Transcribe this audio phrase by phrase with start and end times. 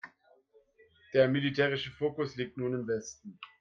[1.13, 3.37] Der militärische Fokus liegt nun im Westen.